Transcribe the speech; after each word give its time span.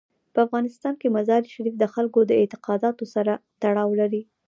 په 0.33 0.39
افغانستان 0.45 0.93
کې 1.01 1.13
مزارشریف 1.17 1.75
د 1.79 1.83
خلکو 1.93 2.19
د 2.25 2.31
اعتقاداتو 2.41 3.05
سره 3.15 3.31
تړاو 3.61 3.89
لري. 4.01 4.21